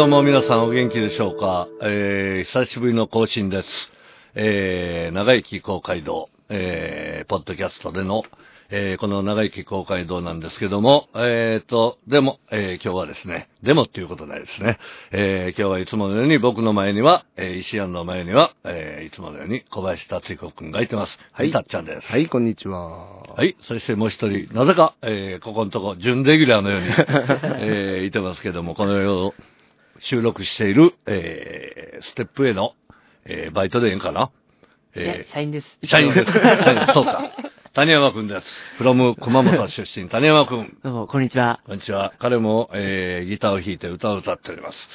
[0.00, 1.68] どうも皆さんお元気でしょうか？
[1.82, 3.68] えー、久しぶりの更新です。
[4.34, 8.22] えー、長生き公会堂、えー、ポッドキャストでの、
[8.70, 14.78] えー、この長生き公会堂なんですけども、えーと、でも、えー、今日はですね、でもっていうことないですね。
[15.10, 21.18] えー、今日はいつものように僕の前には、えー、石庵の前には、えー、いつものように小林達彦くんがいてます。
[21.32, 22.06] はい、たっちゃんです。
[22.06, 23.34] はい、こんにちは。
[23.34, 23.54] はい。
[23.68, 26.86] そしてもう一人、なぜか、えー、ここのとこ、準レギュラーのように、
[27.60, 29.34] えー、いてますけども、この世を
[30.00, 32.72] 収録している、えー、ステップ A の、
[33.24, 34.30] えー、バイトでええんかな？
[34.94, 35.78] えー、社員です。
[35.84, 36.32] 社員です。
[36.32, 37.30] 社員そうか。
[37.74, 38.46] 谷山くんです。
[38.82, 40.78] from 熊本出身、谷山くん。
[40.82, 41.60] どうも、こんにちは。
[41.66, 42.14] こんにちは。
[42.18, 44.88] 彼も、えー、ギターを弾いて歌を歌っております。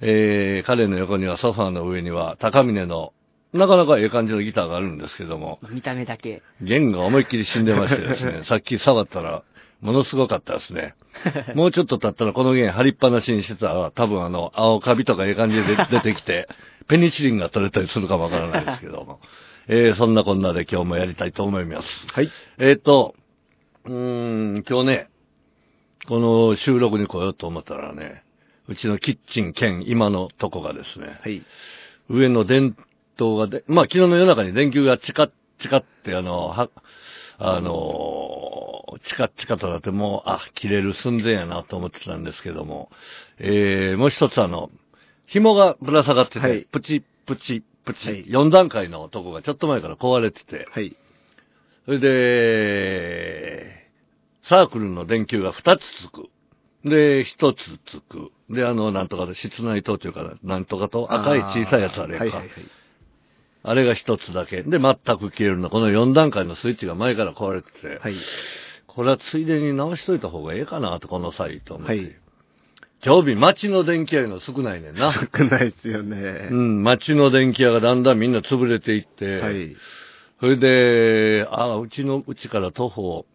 [0.00, 3.12] えー、彼の横にはソファーの上には高峰の
[3.52, 5.58] なかなかええ感じのギターがあるんですけども。
[5.70, 6.42] 見た目だけ。
[6.62, 9.42] 弦が思いっきり死んでましてですね、 さっき触ったら、
[9.86, 10.96] ものすごかったですね。
[11.54, 16.48] もうちょっと経ったらこの弦張りっぱなしにしてたら、多分あの、青カビとかええ感じで 出てきて、
[16.88, 19.20] ペニシリンが取れたりするかもわからないですけども。
[19.68, 22.06] えー、そんなこんなで今日もやりたいと思います。
[22.12, 22.30] はい。
[22.58, 23.14] えっ、と、
[23.84, 23.92] うー
[24.58, 25.08] ん、今日ね、
[26.08, 28.24] この収録に来ようと思ったらね、
[28.66, 31.44] うちのキッチン兼今のとこがですね、はい。
[32.08, 32.76] 上の電
[33.16, 36.68] 灯がで、まあ昨日の夜中に電球がチカッチカってあの、は、
[37.38, 37.70] あの、
[38.98, 42.90] チカッチカとなってもう、あ、切れる寸前やなと思ってたんですけども、
[43.38, 44.70] えー、もう一つあの、
[45.26, 50.96] 紐がぶら下がってて、はいプチプチプチ、はい4段階のとこがちょっと前から壊れてて、はい。
[51.84, 53.86] それで、
[54.42, 56.28] サークルの電球が2つつく。
[56.84, 58.30] で、1つつく。
[58.50, 62.24] で、あの、なんとかで、室内灯というか、なんとかと赤い小さいやつあれか。
[62.24, 62.50] はいはいはい。
[63.68, 64.62] あれが1つだけ。
[64.62, 65.70] で、全く消えるの。
[65.70, 68.14] この4段階のスイッチが前から壊れてて、はい。
[68.96, 71.94] これはついでに直しといた方がええかなと、この際と思って。
[71.94, 72.16] はい
[73.04, 75.12] 今日日街の電気屋いうの少ないねんな。
[75.12, 76.54] 少ないですよねう。
[76.54, 79.76] ん、街の電気屋がだんだんみんな潰れていって、はい。
[80.40, 83.26] それで、あうちの、うちから徒歩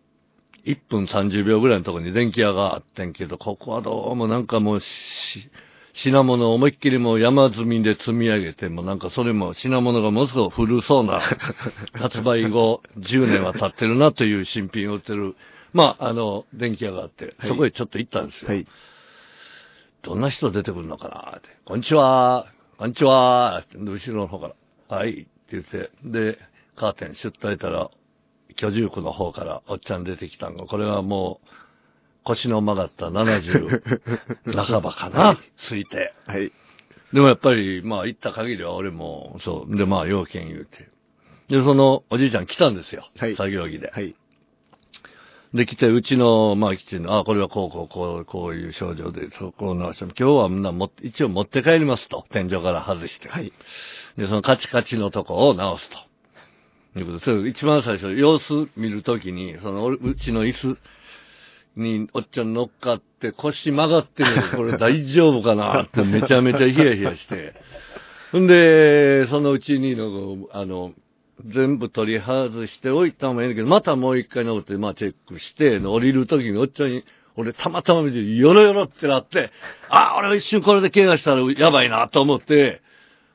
[0.66, 4.88] 1分30秒ぐらいのところに電気屋があってんけど、ここはどうもなんかもうし、
[5.94, 11.22] 品物を思いっきりもう山積みで積み上げて、もうなんかそれも品物がものすごく古そうな、
[11.94, 15.35] 発売後10年は経ってるなという新品を売ってる、
[15.74, 18.50] まあ、あの、電気屋があって、はいそこへちょっと行ったんですよ。
[18.50, 18.66] はい。
[20.02, 21.50] どんな人出てくるのかなって。
[21.66, 22.47] こんにちは。
[22.78, 23.63] こんにちは。
[23.63, 24.52] って後ろの方か
[24.90, 25.12] ら、はい。
[25.12, 26.40] って言って、で、
[26.75, 27.90] カーテンシュッと開いたら、
[28.56, 31.47] 居住区の方からおっちゃん出てきたんが、これはもう、
[32.23, 33.81] 腰の曲がった70
[34.53, 36.13] 半ばかな、ついて。
[36.27, 36.51] はい。
[37.13, 39.77] でもやっぱり、まあ行った限りは俺も、そう。
[39.77, 40.89] で、まあ要件言うて。
[41.49, 43.07] で、そのおじいちゃん来たんですよ。
[43.17, 43.91] はい作業着で。
[43.91, 44.15] はい。
[45.53, 52.25] で、来て、うちの、まあ、キッチンの、あ、これはこう、こう、こう、こういう症状で、そこを直して、今日はみんなも、一応持って帰りますと。
[52.31, 53.27] 天井から外して。
[53.27, 53.51] はい。
[54.17, 55.97] で、そのカチカチのとこを直すと。
[56.99, 60.77] いうことで、それ一番最初、様子見るときに、その、俺うちの椅子
[61.75, 65.83] に、おっちゃん乗っかって、腰曲がってるのにこれ大丈夫かな？
[65.83, 67.53] って、めちゃめちゃヒヤヒヤして。
[68.37, 70.93] んで、そのうちにの、あの、
[71.45, 77.03] 全部取り外しておいた方がいいんだけど、またもう一回登って、まあチェックして、降りるときにおっちゃんに、
[77.35, 79.51] 俺たまたま見て、ヨロヨロってなって、
[79.89, 82.81] あ、俺一瞬これで怪我したらやばいなと思って、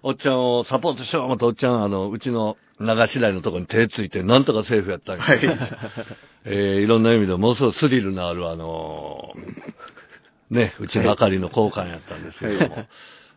[0.02, 5.22] おっちゃんをサポートしよう思って、おっちゃん、あの、うちの流し台のところに手ついて、なんとかセーフやったんや。
[5.22, 5.41] はい。
[6.44, 12.87] えーいろんな意味でものすごいスリルのある、あのーね、うちの明かりの交換やったんですけども。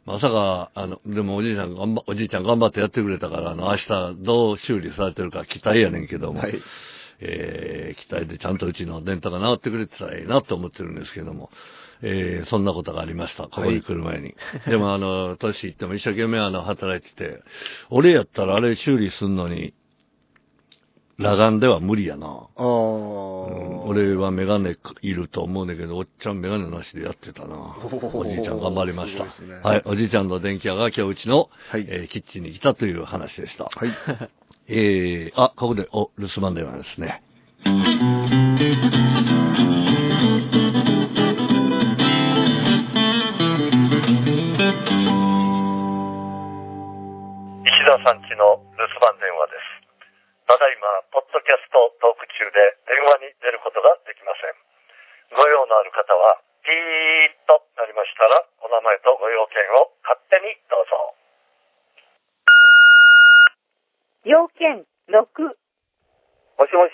[0.06, 6.60] まさか、あの、でもおじいちゃん頑張、おじいちゃん頑張ってやってくれたから、あの、明日どう修理されてるか期待やねんけども、はい。
[7.22, 11.50] えー期待でちゃんとうちの電灯が直ってくれてたらいいなと思ってるんですけども、
[12.02, 13.44] えーそんなことがありました。
[13.44, 14.36] ここに来る前に。
[14.68, 17.42] でもあの、 年行っても一生懸命あの、働いてて、
[17.90, 19.74] 俺やったらあれ修理すんのに、
[21.18, 22.28] 裸眼では無理やな。
[22.56, 23.64] あー。
[23.64, 27.76] うん俺はメガネいると思うんだけど、おっちゃんメガネなしでやってたな。
[28.14, 29.24] おじいちゃん頑張りました。
[29.24, 29.32] ね
[29.64, 33.64] はい、おじいちゃんの電気屋が今日うちの、はいえーキッチンに来たという話でした。
[33.64, 33.90] はい。
[34.72, 37.24] えー、あ、ここで、お、留守番電話ですね。
[47.90, 49.82] 石田さんちの留守番電話です。
[50.46, 54.54] ただいま、ポッドキャストトーク中で電話に出ることができません。
[55.34, 61.18] ご用のある方は、ピーッとなりましたら、お名前とご用件を勝手にどうぞ。
[64.30, 66.86] 要件6、もしも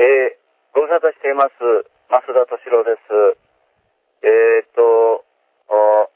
[0.00, 0.40] えー、
[0.72, 1.60] ご無沙汰しています。
[2.08, 3.36] 増田敏郎です。
[4.24, 5.20] えーと、
[5.68, 6.08] お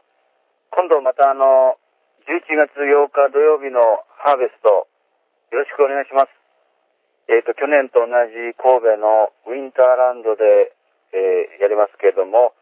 [0.72, 1.76] 今度またあの、
[2.28, 4.84] 11月8日土曜日のハーベスト、よ
[5.48, 6.36] ろしくお願いします。
[7.32, 10.76] えっ、と、去年と同じ神戸のウィンターランドで、
[11.16, 12.52] えーやりますけれども、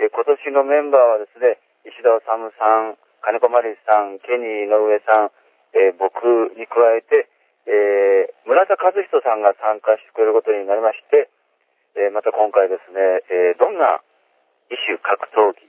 [0.00, 2.24] えー今年のメンバーはですね、石田治
[2.56, 5.36] さん、金子マリさん、ケニー井上さん、
[5.76, 6.24] えー僕
[6.56, 7.28] に加えて、
[7.68, 11.28] えー村田和人さんが参加してくれることになりまして、
[11.92, 14.00] えーまた今回ですね、えーどんな
[14.72, 15.60] 異種格闘技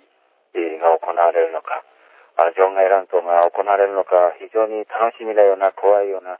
[0.80, 1.84] が行われるのか、
[2.42, 6.40] あ場外乱闘が行われるのか、非常に楽しみなような、怖いような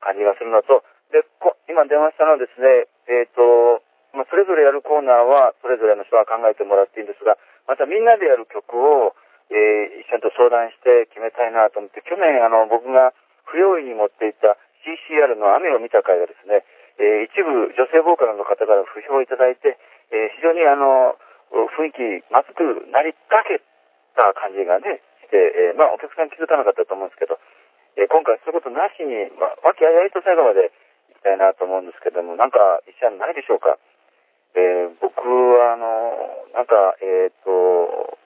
[0.00, 3.84] 感じがするのと、で、こ今電話したのはですね、えっ、と、
[4.16, 7.36] まあ、それぞれやるコーナーは、それぞれの人が考えてもらっていいんですが、
[7.68, 9.16] またみんなでやる曲を、
[9.52, 13.12] えー一緒にと相談して決めたいなと思って、去年、あの、僕が
[13.44, 16.64] 不用意に持っていた CCR の雨を見た回がですね、
[16.98, 19.76] えー一部女性ボーカルの方から不評をいただいて、
[20.12, 21.16] えー非常にあの、
[21.52, 23.60] 雰囲気まずくなりかけ
[24.16, 25.04] た感じがね、
[25.36, 27.40] えーまあお客さん気づかなかったと思うんですけど、
[27.96, 30.72] えー今回そういうことなしに、まあ、和気あいあいと最後まで
[31.12, 33.78] 行きたいなと思うんですけども、なんか一緒にないでしょうか。
[34.54, 36.12] えー僕はあの、
[36.52, 38.18] なんか、えっ、と、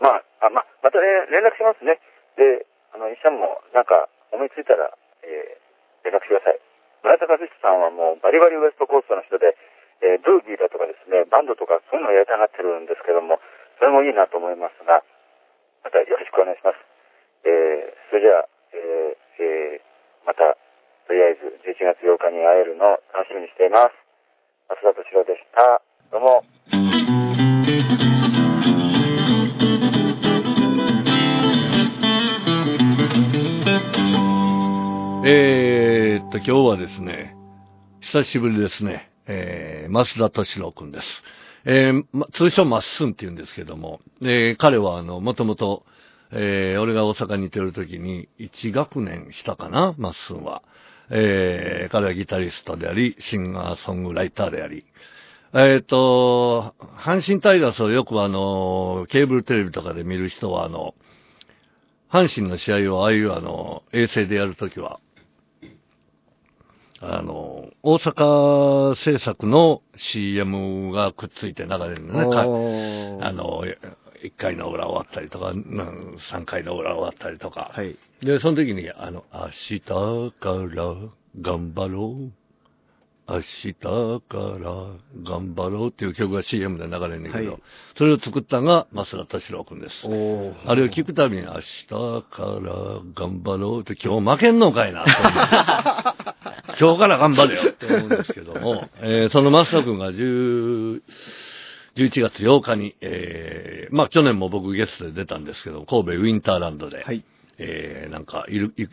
[0.00, 2.00] まあ、あまあ、また、ね、連絡しますね。
[2.36, 2.64] で、
[2.94, 5.64] あの、一緒もなんか思いついたら、えー
[6.04, 6.60] 連絡してください。
[7.02, 9.56] 村田和人さんはもうバリバリウエストコーストの人で、
[10.04, 13.40] えー、ドゥーギーだとかですね、バンドとかそういうのをやりたがってるんですけども、
[13.80, 15.00] それもいいなと思いますが、
[15.94, 16.82] たよろしくお願いします。
[17.46, 20.58] えー、それじゃあ、えーえーまた、
[21.06, 23.94] とりあえず11月8日に会えるのを楽しみにしています。
[24.68, 25.82] 松田敏郎でした。
[26.10, 26.42] どうも。
[35.26, 37.36] えーっと、今日はですね、
[38.00, 41.06] 久しぶりですね、えー、増田敏郎くんです。
[41.66, 45.84] えーま通称マッスンって言うんですけども、えー彼はあの、もともと、
[46.30, 50.62] えー俺が大阪にいてる時に、1学年したかな、マッスンは。
[51.10, 54.84] えー彼はギタリストであり、シンガーソングライターであり、
[55.54, 60.94] えっ、と、阪神タイガースをよくあの、ケーブルテレビとかで見る人はあの、
[62.10, 65.00] 阪神の試合をああいうあの、衛星でやるときは、
[67.06, 73.18] あの、大阪制作の CM がくっついて流れるのね。
[73.20, 73.64] あの、
[74.24, 77.70] 1回の裏終わったりとか、うん3回の裏終わったりとか。
[77.74, 77.96] はい。
[78.22, 79.90] で、その時に、あの、明日か
[80.74, 80.94] ら
[81.40, 82.44] 頑張ろう。
[83.26, 83.88] 明日か
[84.60, 84.70] ら
[85.22, 87.62] 頑張ろうっていう曲が CM で流れるんだけど、はい
[87.96, 89.94] それを作ったのが増田敏郎くんです。
[90.04, 91.96] あれを聞くたびに、明日か
[92.38, 95.04] ら頑張ろうって、今日負けんのかいな
[96.78, 101.02] 今日から頑張れよって思うんですけども、 えーその増田くんが10
[101.96, 107.24] 11月8日に、えーまあ去年も僕ゲストで出たんですけど、神戸ウィンターランドで、はい。
[107.58, 108.86] えーなんかいる、い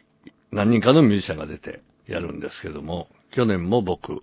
[0.52, 4.22] 何人かのミュージシャンが出てやるんですけども、去年も僕、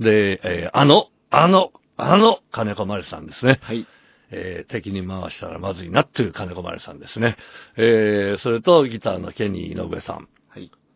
[0.00, 3.58] で、えーあの、あの、あの、金子まりさんですね。
[3.62, 3.86] はい。
[4.30, 7.36] えー敵に回したらまずいなっていう金子まりさんですね。
[7.76, 10.28] えーそれとギターのケニー井上さん。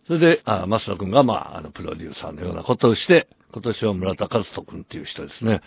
[0.09, 0.15] はい。
[0.15, 5.63] それで、あ、マスタ君が、まあ、あの、プロデューサーのようなことをして、今年は村田和人君っていう人ですね。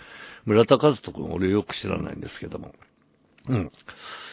[0.45, 2.73] 村田和人君、俺よく知らないんですけども。
[3.47, 3.71] うん。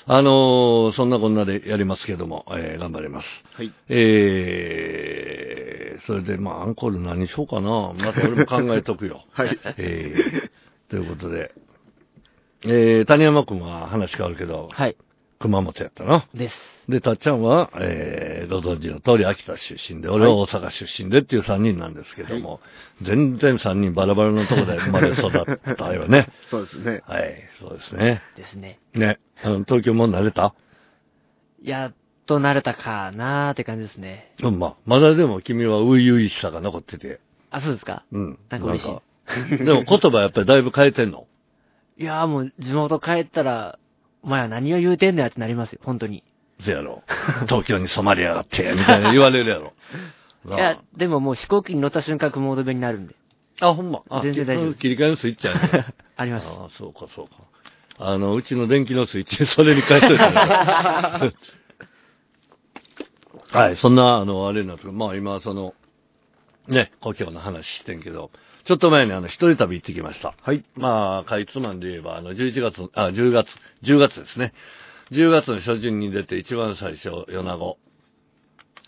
[0.06, 3.44] あのーそんなこんなでやりますけども、えー頑張ります。
[3.54, 3.72] はい。
[3.88, 7.92] えー、それで、まあ、アンコール何しようかな。
[7.92, 9.24] また俺も考えとくよ。
[9.32, 11.54] はいえー、ということで、
[12.64, 14.96] えー、谷山君は話変わるけど、はい。
[15.42, 16.26] 熊本やったな。
[16.34, 16.56] です。
[16.88, 22.60] で、たっちゃんは、えー、ご存知の通り、秋田出身で、俺は大阪出身でっていう3人なんですけども、
[23.02, 26.28] 全然3人バラバラのとこで生まれ育ったよね。
[26.50, 27.02] そうですね。
[27.06, 28.22] はい、そうですね。
[28.36, 28.78] ですね。
[28.94, 30.54] ね、あの、東京も慣れた？
[31.62, 31.94] やっ
[32.26, 34.32] と慣れたかなーって感じですね。
[34.42, 37.20] うん、まあ、まだでも君は初々しさが残ってて、
[37.50, 38.04] あ、そうですか？
[38.12, 38.38] うん。
[38.48, 38.88] なんか嬉し
[39.52, 41.26] いでも言葉やっぱりだいぶ変えてんの？
[41.98, 43.78] いやーもう地元帰ったら、
[44.22, 46.22] お前は何を言うてんだよってなりますよ、本当に。
[46.60, 47.02] せやろ。
[47.48, 49.72] 東京に染まりやがって、みたいな言われるやろ。
[50.56, 53.14] いや、でももう飛行機に乗った瞬間熊本弁になるんで。
[53.60, 54.02] あ、ほんま。
[54.08, 55.86] あ全然大丈夫切り替えのスイッチやね。
[56.16, 56.46] あります。
[56.48, 57.34] ああ、そうか、そうか。
[57.98, 60.30] あの、うちの電気のスイッチ、 それに変えといてね
[63.50, 65.74] はい、そんな、あの、あれなんですけど、まあ今、その、
[66.68, 68.30] ね、故郷の話してんけど、
[68.64, 70.34] ちょっと前にあの、一人旅行ってきました。
[70.40, 70.64] はい。
[70.76, 73.48] まあ、かいつまんで言えば、あの、11月、あ、10月、
[73.82, 74.52] 10月ですね。
[75.10, 77.78] 10月の初旬に出て一番最初、米子。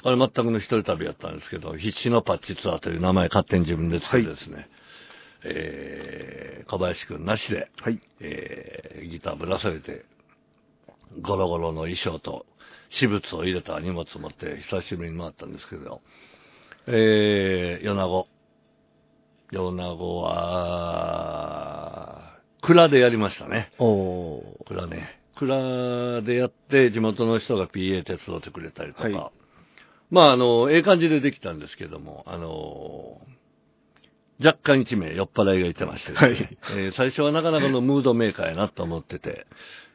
[0.02, 4.68] これ全くの一人旅やったんですけど、必死のパッチツアーという名前勝手に自分でつけてですね、
[5.44, 8.00] えー、小林くんなしで、はい。
[8.20, 10.04] えー、ギターぶら下げて、
[11.20, 12.46] ゴロゴロの衣装と
[12.90, 16.00] 私物を入れた荷物を持って久しぶりに回ったんですけど、
[16.86, 18.33] えー、米子。
[19.50, 20.20] 米子
[21.44, 23.72] は、蔵でやりましたね。
[23.78, 24.64] おー。
[24.66, 25.20] 蔵ね。
[25.36, 29.04] 蔵でやって、地元の人が PA 手伝ってくれたりとか。
[29.04, 29.30] はい
[30.10, 33.20] まあ、あの、ええ感じでできたんですけども、あの、
[34.44, 39.46] 若干一名酔っ払いがいてましてね、はいえー最初はなかなかのムードメーカーやなと思ってて、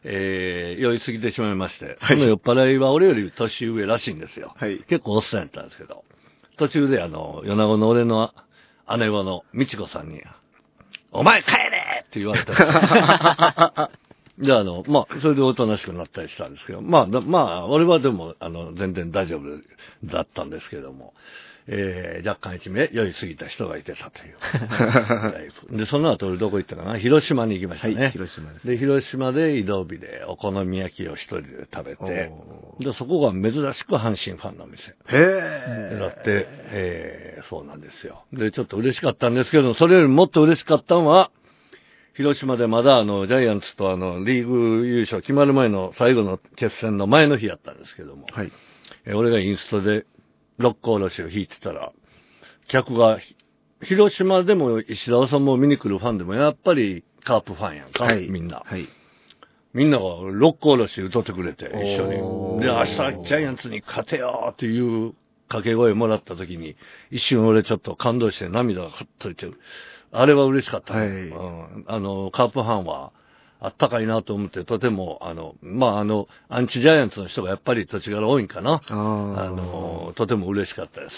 [0.03, 4.53] えー酔いすぎてしまいまして、はいその酔っ払いは俺より年上らしいんですよ。
[4.58, 4.79] はい。
[4.89, 6.03] 結構おっさんやったんですけど、
[6.58, 8.34] 途中であの、米子の俺の
[8.98, 10.22] 姉子の美智子さんに、
[11.12, 13.89] お前帰れって言われた。
[14.39, 19.43] であの、まあ、それでおとなしくなったりしたんですけど、まあ、だまあ、俺はでも、あの、全然大丈夫
[20.05, 21.13] だったんですけども、
[21.72, 25.77] えー、若干一名酔いすぎた人がいてたという。
[25.77, 26.98] で、その後俺どこ行ったかな？
[26.98, 27.96] 広島に行きましたね。
[27.96, 32.31] はい広島ですで、広島で移動日でお好み焼きを一人で食べて、
[32.79, 34.96] おで、そこが珍しく阪神ファンの店。
[35.10, 38.24] へだって、えー、そうなんですよ。
[38.34, 41.29] で、ちょっと嬉しかったんですけど、それよりもっと嬉しかったのは、
[42.20, 48.52] 広島でまだあの、ジャイアンツとあの、リーグ優勝決まる前の最後の決戦の前の日やったんですけども、はい。
[49.06, 50.06] えー俺がインストで
[50.58, 51.94] 六甲おろしを弾いてたら、
[52.68, 53.38] 客が、ひ
[53.84, 58.30] 広島でも石田さんも見に来るファンでもやっぱりカープファンやんか、はい。
[58.30, 58.64] みんな。
[58.66, 58.86] はい。
[59.74, 62.60] みんなが六甲おろし歌ってくれて、一緒に。
[62.60, 62.96] で、明日
[63.30, 65.14] ジャイアンツに勝てよっていう
[65.48, 66.76] 掛け声もらった時に、
[67.12, 69.48] 一瞬俺ちょっと感動して涙がふっといて、
[70.12, 71.86] あれは嬉しかった、はいうん。
[71.88, 73.12] あの、カープファンは、
[73.62, 78.82] あったかいなと思って、とても、あの、まあ、あの、アンチジャイアンツの人がやっぱり土地柄多いんかな。
[78.88, 81.16] あの、とても嬉しかったです。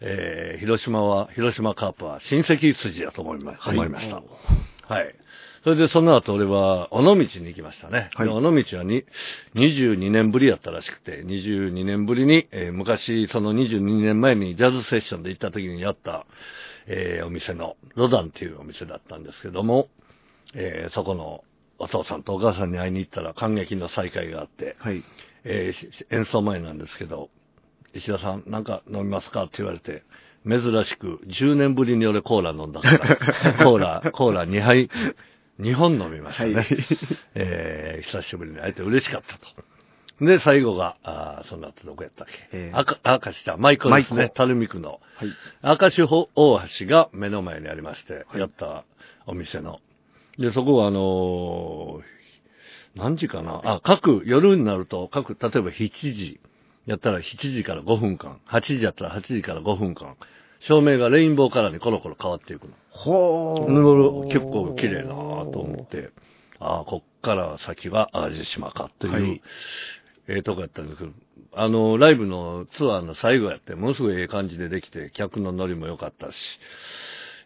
[0.00, 4.22] えー、広島は、広島カープは親戚筋だと思いま,、はい思いました。
[4.86, 5.14] はい。
[5.62, 8.08] それでその後俺は、尾道に行きましたね。
[8.14, 9.04] はいで尾道はに、
[9.56, 16.24] 22年ぶりやったらしくて、22年ぶりに、えー昔、その22年前にジャズセッションで行った時にやった、
[16.92, 19.88] えーお店の、ロダンっていうお店だったんですけども、
[20.54, 21.44] えーそこの
[21.78, 25.02] お父さんとお母さんに会いに行ったら感激の再会があって、はい。
[25.44, 27.30] えーし演奏前なんですけど、
[27.94, 30.02] 石田さん、なんか飲みますかって言われて、
[30.46, 34.90] 珍しく、10年ぶりに俺コーラ飲んだから、 コーラ、コーラ2杯、
[35.60, 36.54] 2本飲みましたね。
[36.54, 36.66] はい
[37.34, 39.46] えー久しぶりに会えて嬉しかったと。
[40.20, 42.32] で、最後が、あーその後どこやったっけ？
[42.52, 42.78] えー。
[42.78, 44.32] 赤、明石ちゃん、舞妓ですね。
[44.36, 45.00] 垂水区の。
[45.62, 45.78] はい。
[45.80, 46.28] 明石大
[46.80, 48.84] 橋が目の前にありまして、やった
[49.26, 49.80] お店の。
[50.38, 52.02] で、そこはあのー
[52.96, 53.60] 何時かな？
[53.64, 56.40] あ、各、夜になると、各、例えば7時、
[56.86, 60.16] やったら7時から5分間、8時やったら8時から5分間、
[60.58, 62.72] 照明がレインボーカラーにコロコロ変わっていくの。
[62.90, 66.10] ほうん結構綺麗なぁと思って、
[66.58, 69.42] ああ、こっから先は淡路島かという、はい
[70.30, 71.12] ええとこやったんですけど、
[71.54, 76.36] あの、ライブのツアーの最後やって、ものすごいええ感じでできて、客のノリも良かったし、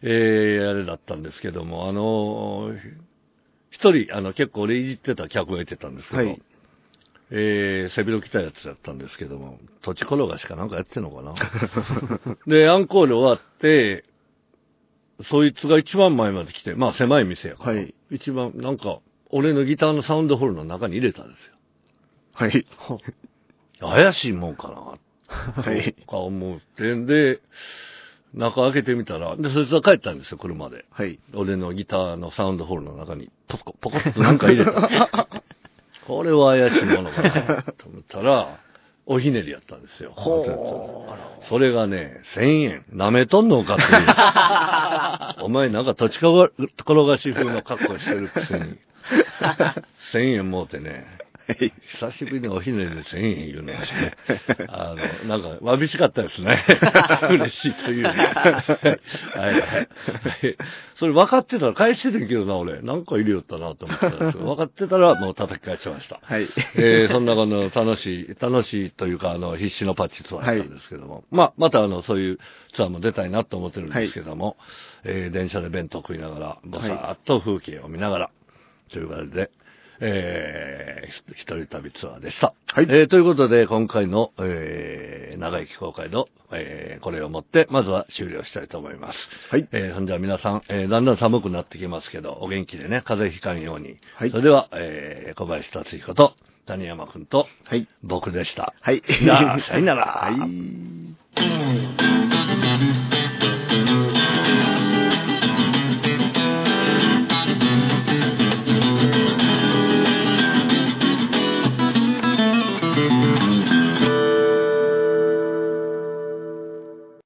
[0.03, 2.71] ええあれだったんですけども、あの、
[3.71, 6.41] 一人、あの、結構俺いじってた客がいてたんですけど、はい。
[7.31, 11.33] えー、背広来たやつだったんですけども、土地転がしかなんかやってんのかな？
[12.45, 14.05] で、アンコール終わって、
[15.23, 17.95] そいつが一番前まで来て、まあ狭い店やから、はい。
[18.11, 18.99] 一番、なんか、
[19.31, 21.54] 俺のギターのサウンドホールの中に入れたんですよ。
[22.35, 22.65] はい。
[23.79, 25.93] 怪しいもんかな、はい。
[25.93, 27.39] とか思ってんで、
[28.33, 30.85] 中開けてみたら、で、そいつは帰ったんですよ、車で。
[30.91, 31.17] はい。
[31.33, 35.27] 俺のギターのサウンドホールの中に、ポコ、ポコッとなんか入れた。
[36.05, 38.59] これは怪しいものかなと思ったら、
[39.07, 40.13] おひねりやったんですよ。
[41.47, 42.85] それがね、1000円。
[42.93, 43.83] 舐めとんのかって
[45.41, 45.45] いう。
[45.45, 48.77] お前なんか土地転がし風の格好してるくせに。
[50.11, 51.05] 1000円もうてね。
[51.47, 51.73] はい。
[51.99, 54.17] 久しぶりにおひねりで1000円言うのはね、
[54.67, 56.65] あの、なんか、わびしかったですね。
[57.29, 58.05] 嬉しいという。
[58.05, 58.15] はい
[59.35, 59.87] はい。
[60.95, 62.81] それ分かってたら返しててんけどな、俺。
[62.81, 66.19] なんか入れよったなと思ってたんですけど、 分かってたらもう叩き返しました。
[66.23, 66.47] はい。
[66.75, 71.25] えー、そんなあの、楽しい、楽しいというか、あの、必死のパッチツアーだったんですけども。
[71.29, 72.39] まあ、またあの、そういう
[72.73, 74.57] ツアーも出たいなと思ってるんですけども、
[75.03, 78.29] えー、電車で弁当食いながら、ぼさーっと風景を見ながら、
[78.91, 79.51] という感じで、
[79.99, 82.53] えー、ひ一人旅ツアーでした。
[82.67, 89.19] はいえー、ということで、今回の、えー、長生き公開の、えー、これをもって、まずは終了したいと思います。
[89.49, 89.67] はい。
[89.71, 93.97] えー、そんじゃあ皆さん、えー、だんだん寒くなってきますけど、お元気でね、風邪ひかんように。
[94.15, 96.33] はいそれでは、えー、小林達彦と、
[96.65, 97.87] 谷山くんと、はい。
[98.03, 98.73] 僕でした。
[98.81, 99.03] はい。
[99.07, 100.05] じゃあ、さよなら。
[100.05, 100.35] はい。